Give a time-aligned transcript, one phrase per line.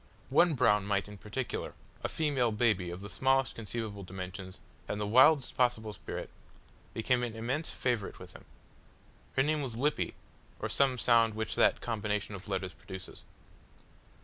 [0.31, 5.05] One brown mite in particular a female baby of the smallest conceivable dimensions, and the
[5.05, 6.31] wildest possible spirit
[6.95, 8.45] became an immense favourite with him.
[9.35, 10.15] Her name was Lippy,
[10.59, 13.23] or some sound which that combination of letters produces.